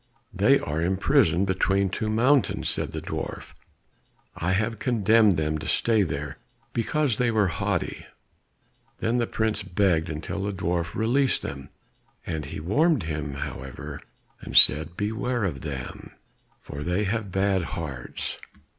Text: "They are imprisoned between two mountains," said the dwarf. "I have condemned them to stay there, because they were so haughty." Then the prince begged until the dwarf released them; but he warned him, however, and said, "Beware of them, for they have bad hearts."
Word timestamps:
"They 0.33 0.57
are 0.57 0.81
imprisoned 0.81 1.45
between 1.45 1.89
two 1.89 2.09
mountains," 2.09 2.67
said 2.69 2.91
the 2.91 3.03
dwarf. 3.03 3.53
"I 4.35 4.53
have 4.53 4.79
condemned 4.79 5.37
them 5.37 5.59
to 5.59 5.67
stay 5.67 6.01
there, 6.01 6.39
because 6.73 7.17
they 7.17 7.29
were 7.29 7.47
so 7.49 7.53
haughty." 7.57 8.07
Then 8.99 9.19
the 9.19 9.27
prince 9.27 9.61
begged 9.61 10.09
until 10.09 10.41
the 10.41 10.53
dwarf 10.53 10.95
released 10.95 11.43
them; 11.43 11.69
but 12.25 12.45
he 12.45 12.59
warned 12.59 13.03
him, 13.03 13.35
however, 13.35 14.01
and 14.41 14.57
said, 14.57 14.97
"Beware 14.97 15.43
of 15.43 15.61
them, 15.61 16.13
for 16.61 16.81
they 16.81 17.03
have 17.03 17.31
bad 17.31 17.61
hearts." 17.77 18.39